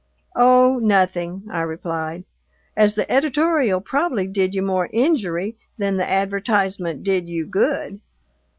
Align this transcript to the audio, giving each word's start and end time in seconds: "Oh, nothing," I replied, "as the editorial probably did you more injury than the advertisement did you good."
"Oh, 0.35 0.79
nothing," 0.81 1.43
I 1.51 1.61
replied, 1.61 2.23
"as 2.75 2.95
the 2.95 3.07
editorial 3.11 3.81
probably 3.81 4.25
did 4.25 4.55
you 4.55 4.63
more 4.63 4.89
injury 4.91 5.57
than 5.77 5.97
the 5.97 6.09
advertisement 6.11 7.03
did 7.03 7.29
you 7.29 7.45
good." 7.45 8.01